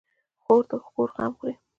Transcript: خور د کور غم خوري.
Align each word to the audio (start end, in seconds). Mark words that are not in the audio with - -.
خور 0.43 0.63
د 0.69 0.71
کور 0.87 1.09
غم 1.15 1.31
خوري. 1.39 1.55